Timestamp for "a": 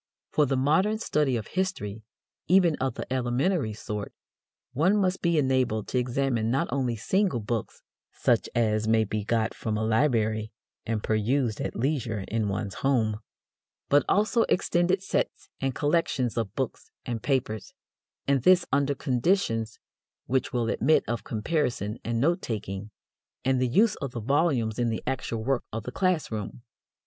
9.77-9.85